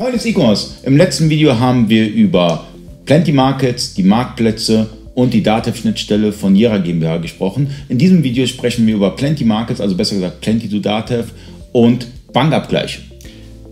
Freunde 0.00 0.16
des 0.16 0.24
E-Commerce, 0.24 0.70
im 0.84 0.96
letzten 0.96 1.28
Video 1.28 1.58
haben 1.58 1.90
wir 1.90 2.08
über 2.08 2.64
Plenty 3.04 3.32
Markets, 3.32 3.92
die 3.92 4.02
Marktplätze 4.02 4.88
und 5.14 5.34
die 5.34 5.42
Datev-Schnittstelle 5.42 6.32
von 6.32 6.56
Jera 6.56 6.78
GmbH 6.78 7.18
gesprochen. 7.18 7.68
In 7.90 7.98
diesem 7.98 8.24
Video 8.24 8.46
sprechen 8.46 8.86
wir 8.86 8.94
über 8.94 9.14
Plenty 9.14 9.44
Markets, 9.44 9.78
also 9.78 9.94
besser 9.94 10.14
gesagt 10.14 10.40
Plenty 10.40 10.70
to 10.70 10.78
Datev 10.78 11.32
und 11.72 12.06
Bankabgleich. 12.32 13.00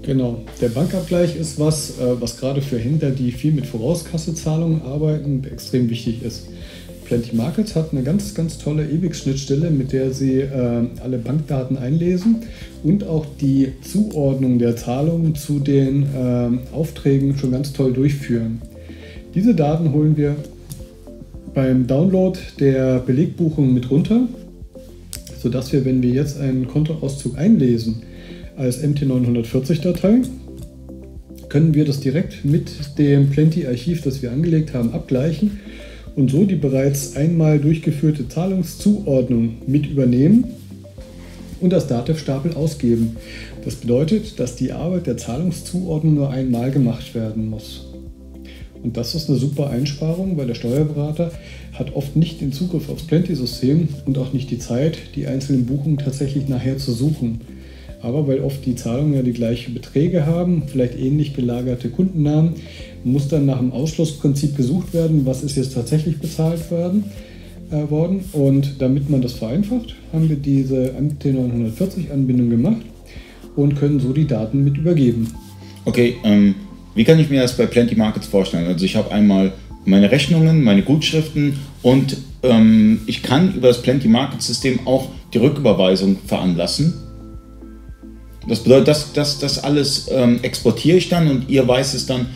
Genau, 0.02 0.44
der 0.60 0.68
Bankabgleich 0.68 1.34
ist 1.34 1.58
was, 1.58 1.92
äh, 1.92 2.20
was 2.20 2.36
gerade 2.36 2.60
für 2.60 2.78
Händler, 2.78 3.08
die 3.08 3.32
viel 3.32 3.52
mit 3.52 3.64
Vorauskassezahlungen 3.64 4.82
arbeiten, 4.82 5.42
extrem 5.50 5.88
wichtig 5.88 6.22
ist. 6.22 6.42
Plenty 7.08 7.36
Markets 7.36 7.74
hat 7.74 7.92
eine 7.92 8.02
ganz, 8.02 8.34
ganz 8.34 8.58
tolle 8.58 8.84
EBIX-Schnittstelle, 8.84 9.70
mit 9.70 9.92
der 9.92 10.12
Sie 10.12 10.40
äh, 10.40 10.84
alle 11.02 11.16
Bankdaten 11.16 11.78
einlesen 11.78 12.42
und 12.84 13.02
auch 13.04 13.24
die 13.40 13.72
Zuordnung 13.80 14.58
der 14.58 14.76
Zahlungen 14.76 15.34
zu 15.34 15.58
den 15.58 16.02
äh, 16.02 16.74
Aufträgen 16.74 17.38
schon 17.38 17.52
ganz 17.52 17.72
toll 17.72 17.94
durchführen. 17.94 18.60
Diese 19.34 19.54
Daten 19.54 19.94
holen 19.94 20.18
wir 20.18 20.36
beim 21.54 21.86
Download 21.86 22.38
der 22.60 22.98
Belegbuchung 22.98 23.72
mit 23.72 23.90
runter, 23.90 24.28
sodass 25.42 25.72
wir, 25.72 25.86
wenn 25.86 26.02
wir 26.02 26.10
jetzt 26.10 26.38
einen 26.38 26.68
Kontoauszug 26.68 27.38
einlesen 27.38 28.02
als 28.58 28.84
MT940-Datei, 28.84 30.20
können 31.48 31.72
wir 31.72 31.86
das 31.86 32.00
direkt 32.00 32.44
mit 32.44 32.98
dem 32.98 33.30
Plenty-Archiv, 33.30 34.02
das 34.02 34.20
wir 34.20 34.30
angelegt 34.30 34.74
haben, 34.74 34.92
abgleichen 34.92 35.58
und 36.18 36.32
so 36.32 36.44
die 36.44 36.56
bereits 36.56 37.14
einmal 37.14 37.60
durchgeführte 37.60 38.28
Zahlungszuordnung 38.28 39.58
mit 39.68 39.86
übernehmen 39.86 40.46
und 41.60 41.72
das 41.72 41.86
Datev-Stapel 41.86 42.54
ausgeben. 42.54 43.16
Das 43.64 43.76
bedeutet, 43.76 44.40
dass 44.40 44.56
die 44.56 44.72
Arbeit 44.72 45.06
der 45.06 45.16
Zahlungszuordnung 45.16 46.14
nur 46.14 46.30
einmal 46.30 46.72
gemacht 46.72 47.14
werden 47.14 47.48
muss. 47.48 47.86
Und 48.82 48.96
das 48.96 49.14
ist 49.14 49.28
eine 49.28 49.38
super 49.38 49.70
Einsparung, 49.70 50.36
weil 50.36 50.48
der 50.48 50.56
Steuerberater 50.56 51.30
hat 51.72 51.94
oft 51.94 52.16
nicht 52.16 52.40
den 52.40 52.52
Zugriff 52.52 52.88
aufs 52.90 53.04
Plenty-System 53.04 53.88
und 54.04 54.18
auch 54.18 54.32
nicht 54.32 54.50
die 54.50 54.58
Zeit, 54.58 54.98
die 55.14 55.28
einzelnen 55.28 55.66
Buchungen 55.66 55.98
tatsächlich 55.98 56.48
nachher 56.48 56.78
zu 56.78 56.92
suchen. 56.92 57.42
Aber 58.00 58.28
weil 58.28 58.40
oft 58.40 58.64
die 58.64 58.76
Zahlungen 58.76 59.14
ja 59.14 59.22
die 59.22 59.32
gleichen 59.32 59.74
Beträge 59.74 60.26
haben, 60.26 60.62
vielleicht 60.66 60.98
ähnlich 60.98 61.34
gelagerte 61.34 61.88
Kundennamen, 61.88 62.54
muss 63.04 63.28
dann 63.28 63.46
nach 63.46 63.58
dem 63.58 63.72
Ausschlussprinzip 63.72 64.56
gesucht 64.56 64.94
werden, 64.94 65.26
was 65.26 65.42
ist 65.42 65.56
jetzt 65.56 65.74
tatsächlich 65.74 66.18
bezahlt 66.18 66.70
werden, 66.70 67.04
äh, 67.70 67.90
worden. 67.90 68.20
Und 68.32 68.80
damit 68.80 69.10
man 69.10 69.20
das 69.20 69.32
vereinfacht, 69.32 69.94
haben 70.12 70.28
wir 70.28 70.36
diese 70.36 70.94
MT940-Anbindung 70.98 72.50
gemacht 72.50 72.82
und 73.56 73.76
können 73.76 73.98
so 73.98 74.12
die 74.12 74.26
Daten 74.26 74.62
mit 74.62 74.76
übergeben. 74.76 75.28
Okay, 75.84 76.16
ähm, 76.24 76.54
wie 76.94 77.04
kann 77.04 77.18
ich 77.18 77.30
mir 77.30 77.42
das 77.42 77.56
bei 77.56 77.66
Plenty 77.66 77.96
Markets 77.96 78.26
vorstellen? 78.26 78.66
Also 78.66 78.84
ich 78.84 78.96
habe 78.96 79.10
einmal 79.10 79.52
meine 79.84 80.10
Rechnungen, 80.10 80.62
meine 80.62 80.82
Gutschriften 80.82 81.54
und 81.82 82.16
ähm, 82.42 83.00
ich 83.06 83.22
kann 83.22 83.54
über 83.54 83.68
das 83.68 83.82
Plenty 83.82 84.08
Markets 84.08 84.46
System 84.46 84.80
auch 84.86 85.08
die 85.32 85.38
Rücküberweisung 85.38 86.18
veranlassen. 86.26 86.94
Das 88.48 88.60
bedeutet, 88.60 88.88
das, 88.88 89.12
das, 89.12 89.38
das 89.38 89.62
alles 89.62 90.08
ähm, 90.10 90.40
exportiere 90.42 90.96
ich 90.96 91.08
dann 91.08 91.28
und 91.28 91.48
ihr 91.48 91.68
weist 91.68 91.94
es 91.94 92.06
dann 92.06 92.26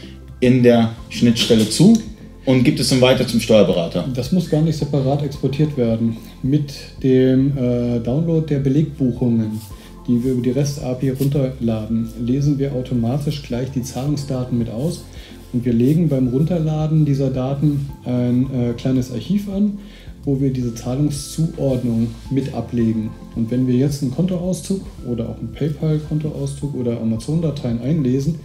in 0.41 0.63
der 0.63 0.91
Schnittstelle 1.09 1.69
zu 1.69 1.99
und 2.45 2.65
gibt 2.65 2.81
es 2.81 2.91
dann 2.91 3.01
weiter 3.01 3.27
zum 3.27 3.41
Steuerberater. 3.41 4.05
Das 4.15 4.33
muss 4.33 4.51
gar 4.51 4.61
nicht 4.61 4.77
separat 4.77 5.23
exportiert 5.23 5.77
werden. 5.77 6.17
Mit 6.43 6.73
dem 7.03 7.57
äh, 7.57 8.01
Download 8.01 8.47
der 8.47 8.59
Belegbuchungen, 8.59 9.61
die 10.07 10.23
wir 10.23 10.33
über 10.33 10.43
die 10.43 10.51
REST-API 10.51 11.11
runterladen, 11.11 12.09
lesen 12.21 12.59
wir 12.59 12.73
automatisch 12.75 13.43
gleich 13.43 13.71
die 13.71 13.83
Zahlungsdaten 13.83 14.59
mit 14.59 14.69
aus 14.69 15.05
und 15.53 15.65
wir 15.65 15.73
legen 15.73 16.09
beim 16.09 16.29
Runterladen 16.29 17.05
dieser 17.05 17.31
Daten 17.31 17.89
ein 18.05 18.47
äh, 18.53 18.73
kleines 18.73 19.13
Archiv 19.13 19.49
an, 19.49 19.79
wo 20.25 20.41
wir 20.41 20.53
diese 20.53 20.75
Zahlungszuordnung 20.75 22.09
mit 22.31 22.55
ablegen. 22.55 23.11
Und 23.35 23.51
wenn 23.51 23.67
wir 23.67 23.75
jetzt 23.75 24.03
einen 24.03 24.13
Kontoauszug 24.13 24.81
oder 25.11 25.29
auch 25.29 25.39
einen 25.39 25.53
PayPal-Kontoauszug 25.53 26.75
oder 26.75 27.01
Amazon-Dateien 27.01 27.81
einlesen, 27.81 28.37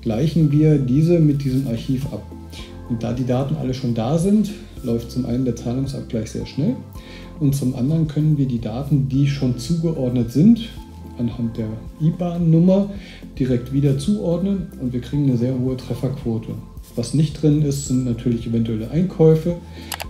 gleichen 0.00 0.50
wir 0.52 0.78
diese 0.78 1.18
mit 1.18 1.44
diesem 1.44 1.66
Archiv 1.66 2.06
ab. 2.06 2.22
Und 2.88 3.02
da 3.02 3.12
die 3.12 3.26
Daten 3.26 3.56
alle 3.56 3.74
schon 3.74 3.94
da 3.94 4.18
sind, 4.18 4.50
läuft 4.82 5.10
zum 5.10 5.26
einen 5.26 5.44
der 5.44 5.56
Zahlungsabgleich 5.56 6.30
sehr 6.30 6.46
schnell 6.46 6.76
und 7.40 7.54
zum 7.54 7.74
anderen 7.74 8.08
können 8.08 8.36
wir 8.36 8.46
die 8.46 8.60
Daten, 8.60 9.08
die 9.08 9.28
schon 9.28 9.58
zugeordnet 9.58 10.32
sind, 10.32 10.68
anhand 11.18 11.56
der 11.56 11.68
IBAN-Nummer 12.00 12.90
direkt 13.38 13.72
wieder 13.72 13.98
zuordnen 13.98 14.68
und 14.80 14.92
wir 14.92 15.00
kriegen 15.00 15.24
eine 15.24 15.36
sehr 15.36 15.58
hohe 15.58 15.76
Trefferquote. 15.76 16.54
Was 16.96 17.14
nicht 17.14 17.40
drin 17.42 17.62
ist, 17.62 17.88
sind 17.88 18.04
natürlich 18.04 18.46
eventuelle 18.46 18.90
Einkäufe, 18.90 19.56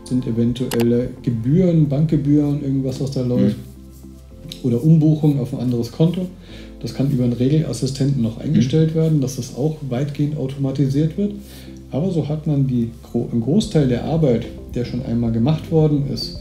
sind 0.05 0.27
eventuelle 0.27 1.11
Gebühren, 1.23 1.89
Bankgebühren, 1.89 2.63
irgendwas, 2.63 3.01
was 3.01 3.11
da 3.11 3.23
läuft. 3.23 3.59
Mhm 3.59 3.69
oder 4.63 4.83
Umbuchung 4.83 5.39
auf 5.41 5.53
ein 5.55 5.61
anderes 5.61 5.93
Konto. 5.93 6.27
Das 6.81 6.95
kann 6.95 7.11
über 7.11 7.25
einen 7.25 7.33
Regelassistenten 7.33 8.23
noch 8.23 8.39
eingestellt 8.39 8.95
werden, 8.95 9.21
dass 9.21 9.37
das 9.37 9.57
auch 9.57 9.77
weitgehend 9.89 10.37
automatisiert 10.37 11.17
wird. 11.17 11.33
Aber 11.91 12.11
so 12.11 12.29
hat 12.29 12.47
man 12.47 12.67
die, 12.67 12.91
einen 13.15 13.41
Großteil 13.41 13.89
der 13.89 14.05
Arbeit, 14.05 14.47
der 14.75 14.85
schon 14.85 15.05
einmal 15.05 15.33
gemacht 15.33 15.71
worden 15.71 16.05
ist, 16.13 16.41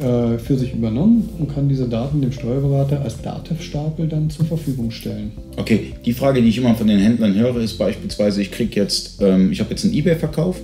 äh, 0.00 0.38
für 0.38 0.56
sich 0.56 0.72
übernommen 0.72 1.28
und 1.38 1.54
kann 1.54 1.68
diese 1.68 1.88
Daten 1.88 2.20
dem 2.20 2.32
Steuerberater 2.32 3.02
als 3.02 3.20
Datev-Stapel 3.20 4.08
dann 4.08 4.30
zur 4.30 4.46
Verfügung 4.46 4.90
stellen. 4.90 5.32
Okay, 5.56 5.92
die 6.04 6.12
Frage, 6.12 6.42
die 6.42 6.48
ich 6.48 6.58
immer 6.58 6.74
von 6.74 6.86
den 6.86 6.98
Händlern 6.98 7.34
höre, 7.34 7.56
ist 7.58 7.78
beispielsweise, 7.78 8.42
ich 8.42 8.50
kriege 8.50 8.80
jetzt, 8.80 9.20
ähm, 9.20 9.52
ich 9.52 9.60
habe 9.60 9.70
jetzt 9.70 9.84
einen 9.84 9.94
eBay-Verkauf 9.94 10.60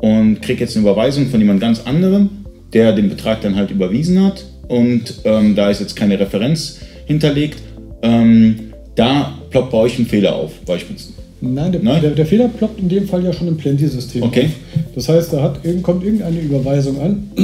und 0.00 0.42
kriege 0.42 0.60
jetzt 0.60 0.76
eine 0.76 0.84
Überweisung 0.84 1.26
von 1.26 1.40
jemand 1.40 1.60
ganz 1.60 1.80
anderem, 1.86 2.30
der 2.72 2.92
den 2.92 3.08
Betrag 3.08 3.40
dann 3.42 3.56
halt 3.56 3.70
überwiesen 3.70 4.22
hat 4.22 4.44
und 4.68 5.20
ähm, 5.24 5.54
da 5.54 5.70
ist 5.70 5.80
jetzt 5.80 5.96
keine 5.96 6.18
Referenz 6.18 6.80
hinterlegt. 7.06 7.58
Ähm, 8.02 8.72
da 8.94 9.36
ploppt 9.50 9.70
bei 9.70 9.78
euch 9.78 9.98
ein 9.98 10.06
Fehler 10.06 10.34
auf, 10.34 10.52
beispielsweise. 10.60 11.20
Nein, 11.40 11.72
der, 11.72 11.82
Nein? 11.82 12.02
Der, 12.02 12.10
der, 12.10 12.26
Fehler 12.26 12.48
ploppt 12.48 12.80
in 12.80 12.88
dem 12.88 13.06
Fall 13.06 13.24
ja 13.24 13.32
schon 13.32 13.48
im 13.48 13.56
Plenty-System. 13.56 14.22
Okay. 14.22 14.46
Auf. 14.46 14.50
Das 14.94 15.08
heißt, 15.08 15.32
da 15.32 15.42
hat, 15.42 15.60
kommt 15.82 16.04
irgendeine 16.04 16.40
Überweisung 16.40 17.00
an, 17.00 17.30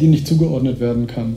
die 0.00 0.08
nicht 0.08 0.26
zugeordnet 0.26 0.80
werden 0.80 1.06
kann. 1.06 1.36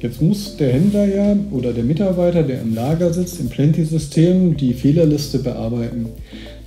Jetzt 0.00 0.22
muss 0.22 0.56
der 0.56 0.72
Händler 0.72 1.06
ja 1.06 1.36
oder 1.50 1.72
der 1.72 1.84
Mitarbeiter, 1.84 2.42
der 2.42 2.62
im 2.62 2.74
Lager 2.74 3.12
sitzt, 3.12 3.40
im 3.40 3.48
Plenty-System 3.48 4.56
die 4.56 4.72
Fehlerliste 4.72 5.40
bearbeiten. 5.40 6.06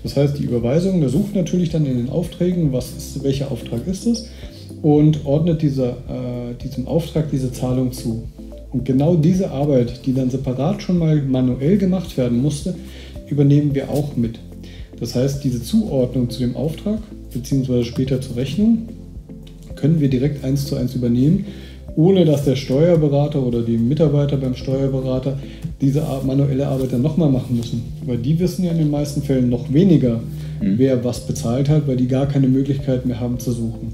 Das 0.03 0.17
heißt, 0.17 0.38
die 0.38 0.44
Überweisung, 0.44 1.00
der 1.00 1.09
sucht 1.09 1.35
natürlich 1.35 1.69
dann 1.69 1.85
in 1.85 1.97
den 1.97 2.09
Aufträgen, 2.09 2.72
was 2.73 2.91
ist, 2.91 3.23
welcher 3.23 3.51
Auftrag 3.51 3.88
ist 3.88 4.06
es 4.06 4.29
und 4.81 5.25
ordnet 5.25 5.61
dieser, 5.61 5.91
äh, 5.91 6.56
diesem 6.63 6.88
Auftrag 6.88 7.29
diese 7.31 7.51
Zahlung 7.51 7.91
zu. 7.91 8.23
Und 8.72 8.85
genau 8.85 9.16
diese 9.16 9.51
Arbeit, 9.51 10.06
die 10.06 10.13
dann 10.13 10.29
separat 10.29 10.81
schon 10.81 10.97
mal 10.97 11.22
manuell 11.22 11.78
gemacht 11.78 12.17
werden 12.17 12.41
musste, 12.41 12.75
übernehmen 13.29 13.75
wir 13.75 13.90
auch 13.90 14.16
mit. 14.16 14.40
Das 15.01 15.16
heißt, 15.16 15.44
diese 15.44 15.62
Zuordnung 15.62 16.29
zu 16.29 16.39
dem 16.39 16.56
Auftrag 16.56 17.00
bzw. 17.34 17.84
später 17.84 18.22
zur 18.22 18.35
Rechnung 18.38 18.88
können 19.75 20.00
wir 20.00 20.09
direkt 20.09 20.45
eins 20.45 20.67
zu 20.67 20.75
eins 20.75 20.94
übernehmen, 20.94 21.45
ohne 21.95 22.23
dass 22.23 22.45
der 22.45 22.56
Steuerberater 22.56 23.41
oder 23.41 23.63
die 23.63 23.78
Mitarbeiter 23.78 24.38
beim 24.38 24.56
Steuerberater 24.56 25.40
diese 25.81 26.03
manuelle 26.25 26.67
Arbeit 26.67 26.94
dann 26.94 27.01
nochmal 27.01 27.31
machen 27.31 27.57
müssen. 27.57 27.81
Weil 28.06 28.19
die 28.19 28.40
wissen 28.40 28.63
ja 28.63 28.72
in 28.72 28.78
den 28.78 28.91
meisten 28.91 29.23
Fällen 29.23 29.50
noch 29.50 29.73
weniger, 29.73 30.17
mhm. 30.61 30.78
wer 30.78 31.03
was 31.03 31.25
bezahlt 31.25 31.67
hat, 31.67 31.88
weil 31.88 31.97
die 31.97 32.07
gar 32.07 32.28
keine 32.28 32.47
Möglichkeit 32.47 33.06
mehr 33.07 33.19
haben 33.19 33.40
zu 33.40 33.51
suchen. 33.51 33.94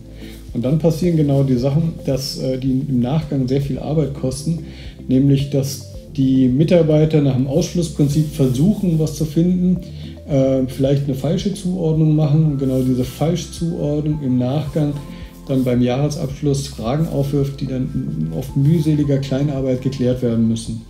Und 0.54 0.66
dann 0.66 0.78
passieren 0.78 1.16
genau 1.16 1.44
die 1.44 1.56
Sachen, 1.56 1.94
dass 2.06 2.38
äh, 2.40 2.58
die 2.58 2.84
im 2.88 3.00
Nachgang 3.00 3.48
sehr 3.48 3.62
viel 3.62 3.80
Arbeit 3.80 4.14
kosten, 4.14 4.60
nämlich 5.08 5.52
dass 5.52 5.94
die 6.18 6.50
Mitarbeiter 6.50 7.22
nach 7.22 7.36
dem 7.36 7.48
Ausschlussprinzip 7.48 8.34
versuchen, 8.34 9.00
was 9.00 9.16
zu 9.16 9.24
finden, 9.24 9.78
äh, 10.28 10.68
vielleicht 10.68 11.06
eine 11.06 11.16
falsche 11.16 11.54
Zuordnung 11.54 12.16
machen 12.16 12.46
und 12.46 12.58
genau 12.58 12.82
diese 12.82 13.04
Falschzuordnung 13.04 14.20
im 14.24 14.38
Nachgang 14.38 14.94
dann 15.48 15.64
beim 15.64 15.82
Jahresabschluss 15.82 16.68
Fragen 16.68 17.08
aufwirft, 17.08 17.62
die 17.62 17.68
dann 17.68 18.32
oft 18.38 18.56
mühseliger 18.58 19.18
Kleinarbeit 19.20 19.82
geklärt 19.82 20.22
werden 20.22 20.48
müssen. 20.48 20.82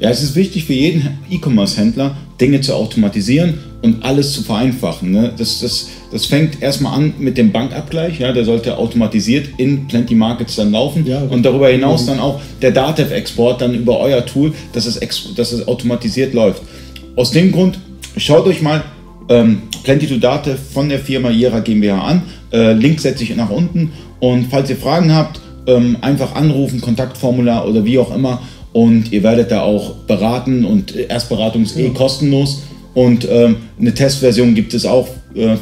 Ja, 0.00 0.10
es 0.10 0.22
ist 0.22 0.34
wichtig 0.34 0.64
für 0.64 0.72
jeden 0.72 1.18
E-Commerce-Händler, 1.30 2.16
Dinge 2.40 2.60
zu 2.60 2.74
automatisieren 2.74 3.58
und 3.82 4.04
alles 4.04 4.32
zu 4.32 4.42
vereinfachen. 4.42 5.12
Ne? 5.12 5.32
Das, 5.36 5.60
das, 5.60 5.90
das 6.10 6.26
fängt 6.26 6.60
erstmal 6.60 6.94
an 6.98 7.14
mit 7.18 7.38
dem 7.38 7.52
Bankabgleich, 7.52 8.18
ja, 8.18 8.32
der 8.32 8.44
sollte 8.44 8.78
automatisiert 8.78 9.48
in 9.58 9.86
Plenty 9.86 10.16
Markets 10.16 10.56
dann 10.56 10.72
laufen 10.72 11.06
ja, 11.06 11.22
und 11.22 11.44
darüber 11.44 11.68
hinaus 11.68 12.06
dann 12.06 12.18
auch 12.18 12.40
der 12.60 12.72
Datev-Export 12.72 13.60
dann 13.60 13.74
über 13.74 14.00
euer 14.00 14.26
Tool, 14.26 14.52
dass 14.72 14.86
es, 14.86 14.98
dass 15.36 15.52
es 15.52 15.68
automatisiert 15.68 16.34
läuft. 16.34 16.62
Aus 17.14 17.30
dem 17.30 17.52
Grund, 17.52 17.78
schaut 18.16 18.46
euch 18.46 18.62
mal 18.62 18.82
ähm, 19.28 19.62
Plenty 19.84 20.06
to 20.06 20.16
Datev 20.16 20.58
von 20.72 20.88
der 20.88 20.98
Firma 20.98 21.30
Jera 21.30 21.60
GmbH 21.60 22.00
an. 22.00 22.22
Äh, 22.52 22.72
Link 22.72 23.00
setze 23.00 23.24
ich 23.24 23.34
nach 23.36 23.50
unten. 23.50 23.92
Und 24.20 24.48
falls 24.50 24.70
ihr 24.70 24.76
Fragen 24.76 25.14
habt, 25.14 25.40
ähm, 25.66 25.96
einfach 26.00 26.34
anrufen, 26.34 26.80
Kontaktformular 26.80 27.68
oder 27.68 27.84
wie 27.84 27.98
auch 27.98 28.14
immer. 28.14 28.40
Und 28.72 29.12
ihr 29.12 29.22
werdet 29.22 29.50
da 29.50 29.62
auch 29.62 29.94
beraten. 30.06 30.64
Und 30.64 30.94
Erstberatung 30.94 31.62
ist 31.62 31.76
eh 31.76 31.88
kostenlos. 31.90 32.62
Und 32.94 33.26
ähm, 33.30 33.56
eine 33.80 33.94
Testversion 33.94 34.54
gibt 34.54 34.74
es 34.74 34.84
auch 34.84 35.08
äh, 35.34 35.56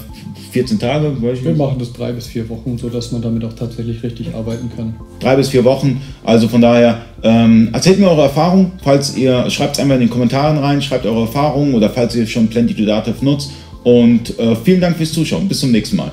14 0.52 0.78
Tage. 0.78 1.16
Wir 1.20 1.54
machen 1.54 1.78
das 1.78 1.92
drei 1.92 2.12
bis 2.12 2.26
vier 2.26 2.48
Wochen, 2.48 2.76
sodass 2.78 3.12
man 3.12 3.22
damit 3.22 3.44
auch 3.44 3.52
tatsächlich 3.52 4.02
richtig 4.02 4.34
arbeiten 4.34 4.70
kann. 4.76 4.94
Drei 5.20 5.36
bis 5.36 5.48
vier 5.48 5.64
Wochen. 5.64 6.00
Also 6.24 6.48
von 6.48 6.60
daher, 6.60 7.02
ähm, 7.22 7.68
erzählt 7.72 7.98
mir 7.98 8.08
eure 8.08 8.22
Erfahrungen. 8.22 8.72
Falls 8.82 9.16
ihr, 9.16 9.48
schreibt 9.50 9.74
es 9.74 9.80
einfach 9.80 9.94
in 9.94 10.00
den 10.00 10.10
Kommentaren 10.10 10.58
rein, 10.58 10.82
schreibt 10.82 11.06
eure 11.06 11.22
Erfahrungen 11.22 11.74
oder 11.74 11.90
falls 11.90 12.14
ihr 12.16 12.26
schon 12.26 12.48
Plenty 12.48 12.74
to 12.74 12.84
Dativ 12.84 13.22
nutzt. 13.22 13.52
Und 13.82 14.38
äh, 14.38 14.56
vielen 14.56 14.80
Dank 14.80 14.96
fürs 14.96 15.12
Zuschauen. 15.12 15.48
Bis 15.48 15.60
zum 15.60 15.72
nächsten 15.72 15.96
Mal. 15.96 16.12